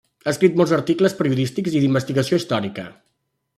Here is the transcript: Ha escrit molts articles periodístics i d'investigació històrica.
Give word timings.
Ha 0.23 0.29
escrit 0.31 0.55
molts 0.61 0.73
articles 0.77 1.15
periodístics 1.19 1.77
i 1.77 1.83
d'investigació 1.85 2.41
històrica. 2.43 2.91